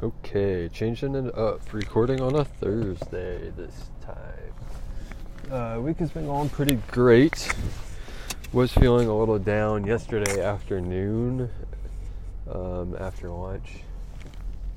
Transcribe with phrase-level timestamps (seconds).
[0.00, 1.70] Okay, changing it up.
[1.70, 5.52] Recording on a Thursday this time.
[5.52, 7.54] Uh, week has been going pretty great.
[8.54, 11.50] Was feeling a little down yesterday afternoon
[12.50, 13.82] um, after lunch,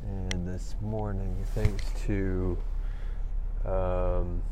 [0.03, 2.57] and this morning, thanks to
[3.65, 4.43] um,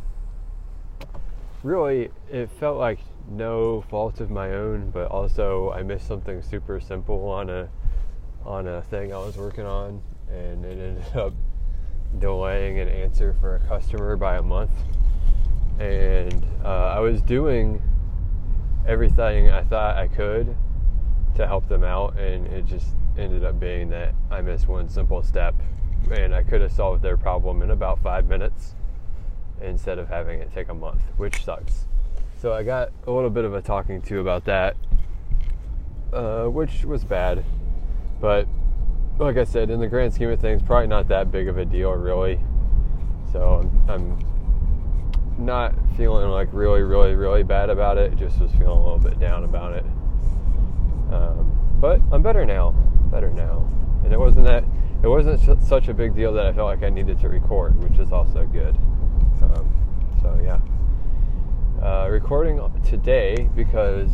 [1.62, 3.00] really, it felt like
[3.30, 7.68] no fault of my own, but also I missed something super simple on a
[8.46, 10.02] on a thing I was working on,
[10.34, 11.34] and it ended up
[12.20, 14.72] delaying an answer for a customer by a month.
[15.80, 17.82] And uh, I was doing
[18.88, 20.56] everything I thought I could
[21.36, 25.24] to help them out, and it just ended up being that I missed one simple
[25.24, 25.56] step,
[26.12, 28.76] and I could have solved their problem in about five minutes
[29.62, 31.86] instead of having it take a month, which sucks.
[32.38, 34.76] So I got a little bit of a talking to about that,
[36.12, 37.44] uh, which was bad.
[38.20, 38.48] But
[39.20, 41.66] like I said, in the grand scheme of things, probably not that big of a
[41.66, 42.40] deal, really.
[43.32, 44.20] So I'm,
[45.38, 48.16] not feeling like really, really, really bad about it.
[48.16, 49.84] Just was feeling a little bit down about it.
[51.12, 52.72] Um, but I'm better now.
[53.12, 53.68] Better now.
[54.04, 54.64] And it wasn't that.
[55.02, 58.00] It wasn't such a big deal that I felt like I needed to record, which
[58.00, 58.76] is also good.
[59.42, 59.74] Um,
[60.22, 60.60] so yeah,
[61.84, 64.12] uh, recording today because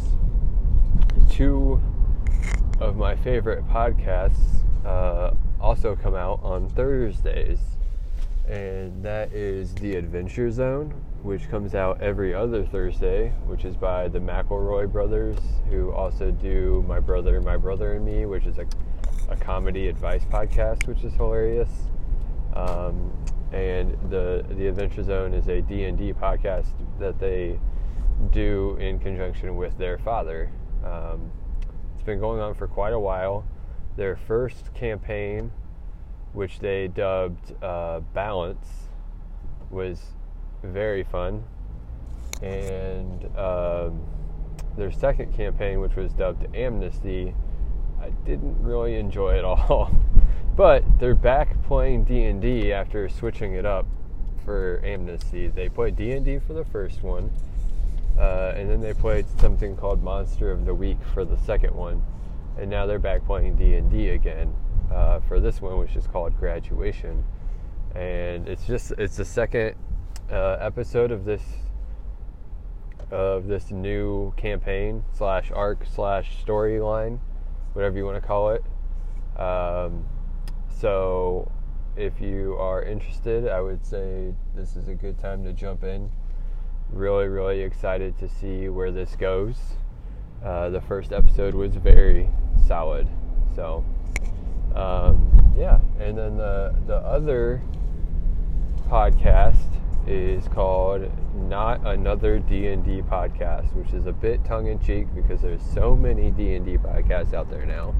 [1.30, 1.80] two
[2.80, 7.60] of my favorite podcasts uh, also come out on Thursdays,
[8.48, 10.90] and that is the Adventure Zone,
[11.22, 15.38] which comes out every other Thursday, which is by the McElroy brothers,
[15.70, 18.66] who also do My Brother, My Brother and Me, which is a,
[19.30, 21.70] a comedy advice podcast, which is hilarious.
[22.56, 23.12] Um,
[23.52, 26.68] and the the Adventure Zone is a D&D podcast
[27.00, 27.60] that they
[28.32, 30.52] do in conjunction with their father.
[30.86, 31.32] Um,
[31.96, 33.46] it's been going on for quite a while.
[34.00, 35.52] Their first campaign,
[36.32, 38.66] which they dubbed uh, Balance,
[39.70, 40.00] was
[40.64, 41.44] very fun.
[42.42, 44.02] And um,
[44.78, 47.36] their second campaign, which was dubbed Amnesty,
[48.02, 49.92] I didn't really enjoy at all.
[50.56, 53.86] but they're back playing D&D after switching it up
[54.46, 55.50] for Amnesty.
[55.50, 57.30] They played D&D for the first one
[58.20, 62.04] uh, and then they played something called Monster of the Week for the second one,
[62.58, 64.54] and now they're back playing D and D again
[64.92, 67.24] uh, for this one, which is called Graduation.
[67.96, 69.76] And it's just it's the second
[70.32, 71.44] uh, episode of this
[73.12, 77.20] of this new campaign slash arc slash storyline,
[77.74, 78.64] whatever you want to call it.
[79.40, 80.06] Um,
[80.70, 81.52] so,
[81.96, 86.12] if you are interested, I would say this is a good time to jump in
[86.92, 89.58] really, really excited to see where this goes.
[90.44, 92.30] Uh, the first episode was very
[92.66, 93.08] solid.
[93.56, 93.84] So,
[94.76, 95.80] um, yeah.
[96.00, 97.62] And then the, the other
[98.88, 99.58] podcast
[100.08, 106.32] is called Not Another D&D Podcast, which is a bit tongue-in-cheek because there's so many
[106.32, 107.94] D&D podcasts out there now.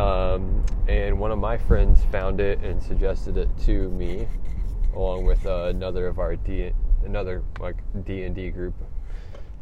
[0.00, 4.28] Um, and one of my friends found it and suggested it to me,
[4.94, 6.72] along with uh, another of our D
[7.04, 8.74] another like D and D group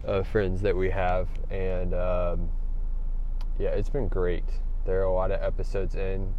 [0.05, 2.49] of friends that we have, and um,
[3.59, 4.45] yeah, it's been great.
[4.84, 6.34] There are a lot of episodes in.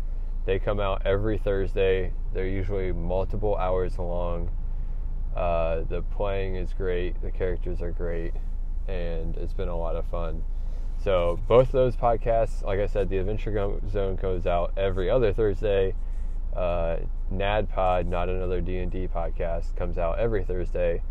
[0.46, 2.14] They come out every Thursday.
[2.34, 4.50] They're usually multiple hours long.
[5.36, 7.22] Uh, the playing is great.
[7.22, 8.34] The characters are great,
[8.88, 10.44] and it's been a lot of fun.
[11.04, 15.94] So both those podcasts, like I said, the Adventure Zone goes out every other Thursday
[16.58, 16.98] uh,
[17.32, 21.02] NADPod, not another D and D podcast, comes out every Thursday,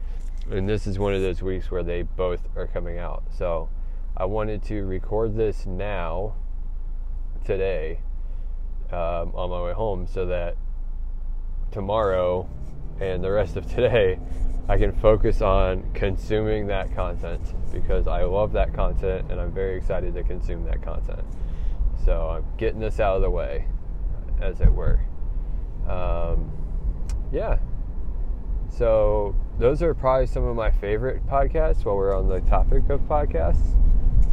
[0.50, 3.24] and this is one of those weeks where they both are coming out.
[3.36, 3.68] So
[4.16, 6.34] I wanted to record this now,
[7.44, 8.00] today,
[8.90, 10.56] um, on my way home, so that
[11.70, 12.48] tomorrow
[13.00, 14.18] and the rest of today,
[14.68, 19.76] I can focus on consuming that content because I love that content and I'm very
[19.76, 21.22] excited to consume that content.
[22.04, 23.66] So I'm getting this out of the way,
[24.40, 25.00] as it were
[25.88, 26.50] um,
[27.32, 27.58] yeah.
[28.68, 31.84] So those are probably some of my favorite podcasts.
[31.84, 33.74] While we're on the topic of podcasts,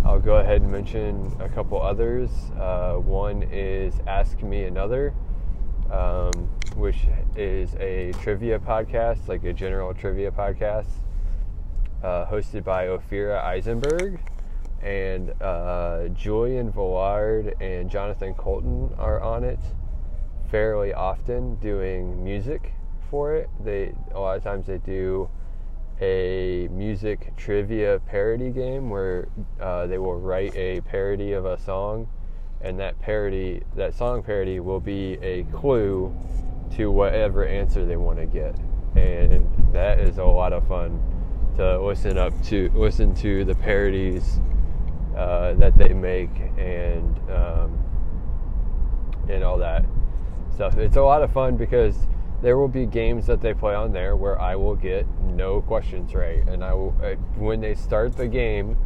[0.03, 2.29] I'll go ahead and mention a couple others.
[2.59, 5.13] Uh, one is Ask Me Another,
[5.89, 6.31] um,
[6.75, 6.97] which
[7.37, 10.89] is a trivia podcast, like a general trivia podcast,
[12.03, 14.19] uh, hosted by Ophira Eisenberg.
[14.81, 19.59] And uh, Julian Velard and Jonathan Coulton are on it
[20.51, 22.73] fairly often doing music
[23.13, 23.48] for it.
[23.63, 25.30] They a lot of times they do
[26.01, 29.27] a music trivia parody game where
[29.62, 32.07] uh, they will write a parody of a song
[32.62, 36.12] and that parody, that song parody, will be a clue
[36.75, 38.57] to whatever answer they want to get,
[38.95, 41.00] and that is a lot of fun
[41.57, 44.39] to listen up to, listen to the parodies
[45.16, 47.77] uh, that they make, and um,
[49.30, 49.86] and all that
[50.56, 50.77] stuff.
[50.77, 52.07] It's a lot of fun because
[52.44, 56.13] there will be games that they play on there where I will get no questions
[56.13, 56.92] right, and I will
[57.38, 58.78] when they start the game,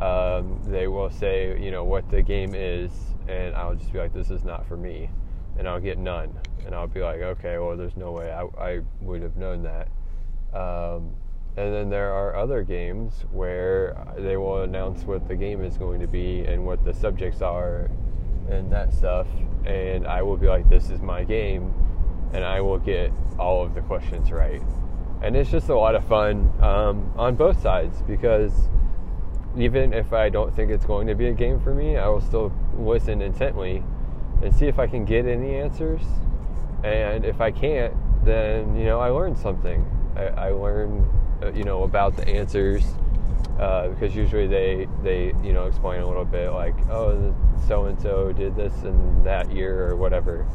[0.00, 2.92] um, they will say you know what the game is,
[3.26, 5.10] and I'll just be like, this is not for me,
[5.58, 6.32] and I'll get none,
[6.64, 9.88] and I'll be like, okay, well, there's no way I, I would have known that.
[10.56, 11.10] Um,
[11.56, 16.00] and then there are other games where they will announce what the game is going
[16.00, 17.90] to be and what the subjects are
[18.48, 19.26] and that stuff.
[19.64, 21.74] And I will be like, this is my game.
[22.32, 24.62] And I will get all of the questions right.
[25.22, 28.52] And it's just a lot of fun um, on both sides because
[29.56, 32.20] even if I don't think it's going to be a game for me, I will
[32.20, 33.82] still listen intently
[34.42, 36.02] and see if I can get any answers.
[36.84, 37.94] And if I can't,
[38.24, 39.84] then, you know, I learned something.
[40.14, 41.08] I, I learn
[41.42, 42.82] uh, you know, about the answers
[43.58, 47.34] uh, because usually they they you know explain a little bit like, oh,
[47.68, 50.46] so and so did this in that year or whatever,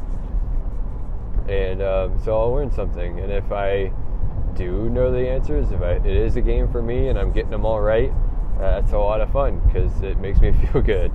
[1.48, 3.20] and um, so I'll learn something.
[3.20, 3.92] And if I
[4.54, 7.50] do know the answers, if I, it is a game for me and I'm getting
[7.50, 8.10] them all right,
[8.56, 11.12] uh, that's a lot of fun because it makes me feel good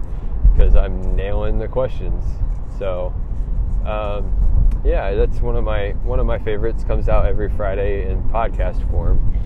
[0.53, 2.23] because I'm nailing the questions.
[2.77, 3.13] So.
[3.85, 4.33] Um,
[4.83, 6.83] yeah, that's one of my one of my favorites.
[6.83, 9.37] Comes out every Friday in podcast form.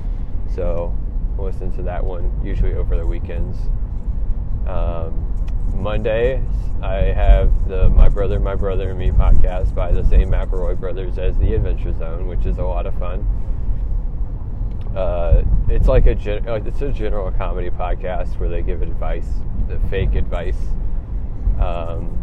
[0.54, 0.96] So
[1.38, 3.58] listen to that one usually over the weekends.
[4.68, 5.31] Um,
[5.74, 6.44] Monday,
[6.82, 11.18] I have the My Brother, My Brother and Me podcast by the same McElroy brothers
[11.18, 13.26] as The Adventure Zone, which is a lot of fun.
[14.96, 19.28] Uh, it's like a it's a general comedy podcast where they give advice,
[19.68, 20.58] the fake advice.
[21.60, 22.18] Um,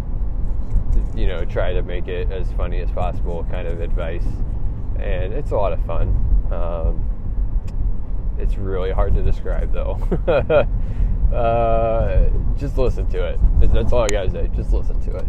[1.14, 4.26] you know, try to make it as funny as possible, kind of advice,
[4.98, 6.08] and it's a lot of fun.
[6.52, 7.04] Um,
[8.38, 9.98] it's really hard to describe though.
[11.34, 13.40] uh, just listen to it.
[13.60, 14.50] That's all I gotta say.
[14.54, 15.26] Just listen to it.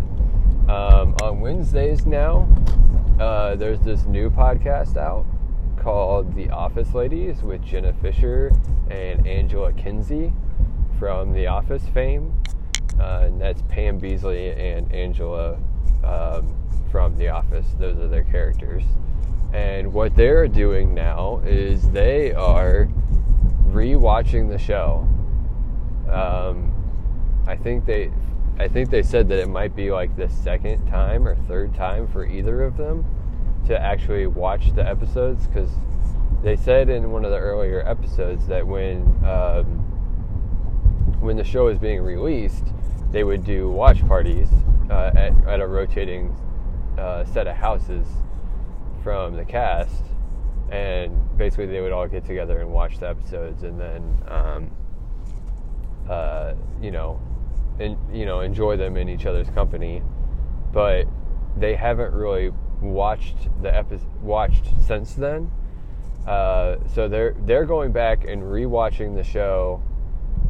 [0.69, 2.47] Um, on Wednesdays now,
[3.19, 5.25] uh, there's this new podcast out
[5.77, 8.51] called The Office Ladies with Jenna Fischer
[8.89, 10.33] and Angela Kinsey
[10.99, 12.33] from The Office fame.
[12.99, 15.57] Uh, and that's Pam Beesly and Angela
[16.03, 16.55] um,
[16.91, 17.65] from The Office.
[17.79, 18.83] Those are their characters.
[19.53, 22.89] And what they're doing now is they are
[23.69, 25.07] rewatching the show.
[26.11, 26.73] Um,
[27.47, 28.11] I think they,
[28.59, 32.07] I think they said that it might be like the second time or third time
[32.07, 33.05] for either of them
[33.67, 35.69] to actually watch the episodes because
[36.43, 39.85] they said in one of the earlier episodes that when um,
[41.19, 42.65] when the show is being released,
[43.11, 44.49] they would do watch parties
[44.89, 46.35] uh, at, at, a rotating
[46.97, 48.07] uh, set of houses
[49.03, 50.05] from the cast,
[50.71, 54.71] and basically they would all get together and watch the episodes, and then um,
[56.09, 57.21] uh, you know,
[57.79, 60.01] and you know, enjoy them in each other's company.
[60.73, 61.07] But
[61.55, 62.51] they haven't really
[62.81, 65.51] watched the episode watched since then.
[66.27, 69.81] Uh, so they're they're going back and rewatching the show,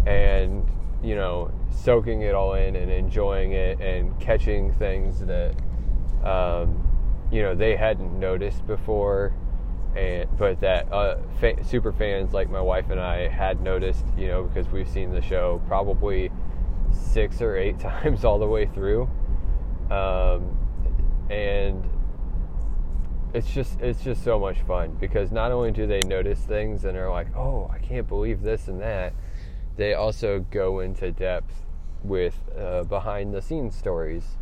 [0.06, 0.68] and
[1.04, 5.56] you know, soaking it all in and enjoying it and catching things that
[6.24, 6.86] um,
[7.32, 9.34] you know they hadn't noticed before
[9.96, 14.28] and but that uh, fa- super fans like my wife and I had noticed, you
[14.28, 16.32] know, because we've seen the show probably
[16.92, 19.10] six or eight times all the way through,
[19.90, 20.58] um,
[21.30, 21.84] and
[23.34, 26.98] it's just it's just so much fun because not only do they notice things and
[26.98, 29.14] are like, oh, I can't believe this and that,
[29.78, 31.66] they also go into depth
[32.04, 34.38] with uh, behind the scenes stories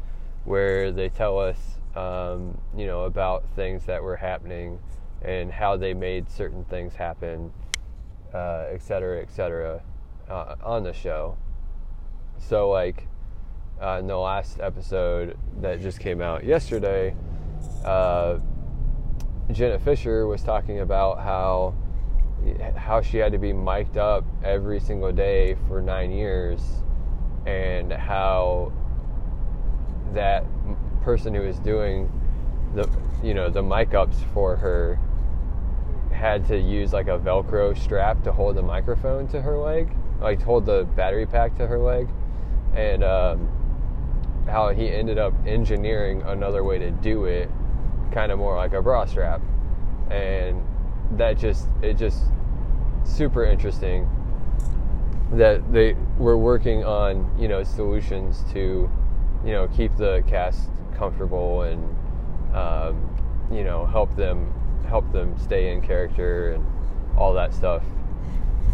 [0.46, 4.80] where they tell us um, you know, about things that were happening
[5.22, 7.52] and how they made certain things happen,
[8.34, 9.82] uh, et cetera, et cetera,
[10.30, 11.38] uh, on the show.
[12.38, 13.08] So, like,
[13.82, 17.16] uh, in the last episode that just came out yesterday,
[17.84, 18.40] uh,
[19.52, 21.74] Jenna Fischer was talking about how
[22.76, 26.62] how she had to be mic'd up every single day for nine years,
[27.46, 28.72] and how
[30.14, 30.46] that
[31.02, 32.12] person who was doing
[32.76, 32.90] the
[33.24, 35.00] you know the mic ups for her
[36.18, 40.42] had to use like a velcro strap to hold the microphone to her leg like
[40.42, 42.08] hold the battery pack to her leg.
[42.76, 47.50] And um, how he ended up engineering another way to do it
[48.12, 49.42] kind of more like a bra strap.
[50.10, 50.64] And
[51.12, 52.24] that just it just
[53.04, 54.10] super interesting
[55.32, 58.90] that they were working on you know solutions to
[59.46, 61.84] you know, keep the cast comfortable and
[62.56, 64.52] um, you know help them
[64.88, 66.66] help them stay in character and
[67.18, 67.84] all that stuff.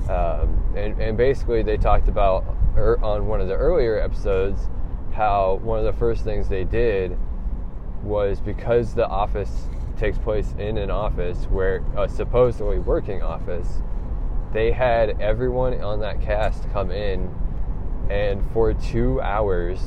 [0.09, 4.67] Um, and, and basically, they talked about er, on one of the earlier episodes
[5.13, 7.17] how one of the first things they did
[8.03, 13.81] was because the office takes place in an office where a supposedly working office,
[14.51, 17.33] they had everyone on that cast come in,
[18.09, 19.79] and for two hours,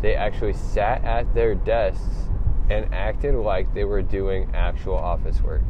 [0.00, 2.21] they actually sat at their desks
[2.72, 5.62] and acted like they were doing actual office work.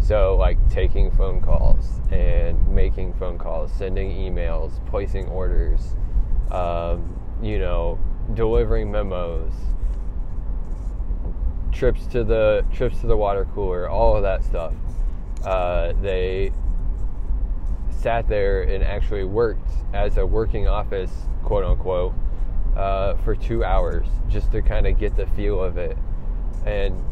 [0.00, 5.94] So, like taking phone calls and making phone calls, sending emails, placing orders,
[6.50, 7.98] um, you know,
[8.34, 9.52] delivering memos,
[11.70, 14.74] trips to the trips to the water cooler, all of that stuff.
[15.44, 16.50] Uh, they
[17.90, 21.12] sat there and actually worked as a working office,
[21.44, 22.14] quote unquote,
[22.76, 25.96] uh, for two hours just to kind of get the feel of it.
[26.64, 27.02] And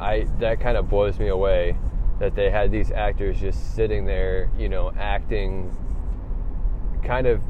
[0.00, 1.76] I that kind of blows me away
[2.18, 5.74] that they had these actors just sitting there, you know, acting
[7.04, 7.42] kind of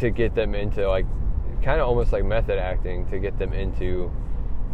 [0.00, 1.06] to get them into like
[1.62, 4.10] kind of almost like method acting to get them into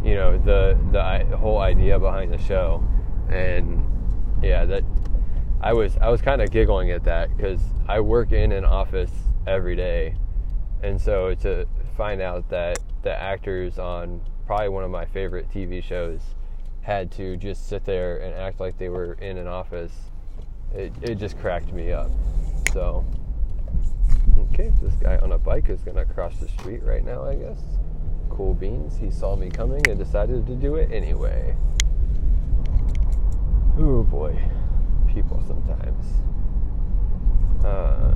[0.03, 2.83] you know the the whole idea behind the show.
[3.29, 3.87] And
[4.43, 4.85] yeah that
[5.61, 9.13] I was I was kind of giggling at that because I work in an office
[9.47, 10.17] every day.
[10.83, 11.67] And so to
[11.97, 16.19] find out that the actors on probably one of my favorite TV shows
[16.83, 19.93] had to just sit there and act like they were in an office
[20.75, 22.11] it, it just cracked me up
[22.73, 23.05] so
[24.53, 27.61] okay this guy on a bike is gonna cross the street right now I guess
[28.29, 28.97] cool beans.
[28.97, 31.55] He saw me coming and decided to do it anyway.
[33.79, 34.37] Oh boy,
[35.13, 36.07] people sometimes.
[37.63, 38.15] Uh,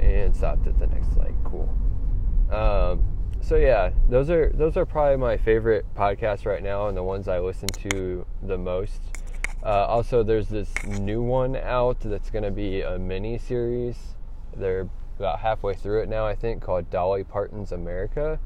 [0.00, 1.34] and stopped at the next light.
[1.44, 1.68] Cool.
[2.50, 3.11] Um,
[3.42, 7.28] so yeah, those are those are probably my favorite podcasts right now, and the ones
[7.28, 9.00] I listen to the most.
[9.62, 14.14] Uh, also, there's this new one out that's going to be a mini series.
[14.56, 18.40] They're about halfway through it now, I think, called Dolly Parton's America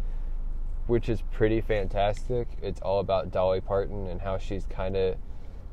[0.86, 2.48] which is pretty fantastic.
[2.62, 5.16] It's all about Dolly Parton and how she's kind of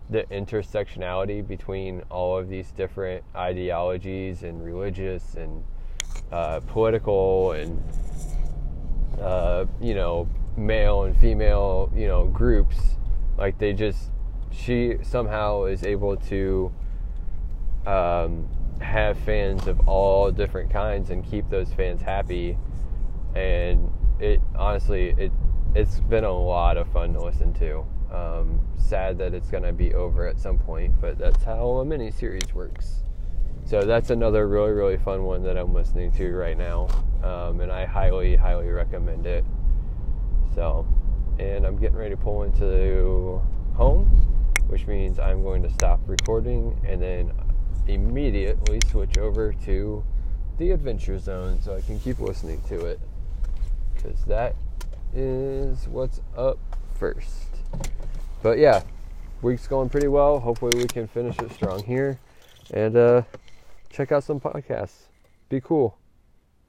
[0.09, 5.63] the intersectionality between all of these different ideologies and religious and
[6.31, 7.81] uh, political and
[9.21, 12.77] uh, you know male and female you know groups
[13.37, 14.11] like they just
[14.51, 16.71] she somehow is able to
[17.87, 18.47] um,
[18.79, 22.57] have fans of all different kinds and keep those fans happy
[23.35, 25.31] and it honestly it
[25.75, 27.83] it's been a lot of fun to listen to.
[28.11, 32.11] Um, sad that it's gonna be over at some point, but that's how a mini
[32.11, 33.03] series works.
[33.65, 36.87] So that's another really really fun one that I'm listening to right now,
[37.23, 39.45] um, and I highly highly recommend it.
[40.53, 40.85] So,
[41.39, 43.41] and I'm getting ready to pull into
[43.75, 44.05] home,
[44.67, 47.31] which means I'm going to stop recording and then
[47.87, 50.03] immediately switch over to
[50.57, 52.99] the Adventure Zone so I can keep listening to it
[53.95, 54.55] because that
[55.15, 56.59] is what's up
[56.95, 57.47] first.
[58.43, 58.83] But yeah,
[59.41, 60.39] week's going pretty well.
[60.39, 62.19] Hopefully, we can finish it strong here
[62.71, 63.21] and uh,
[63.93, 65.07] check out some podcasts.
[65.49, 65.95] Be cool.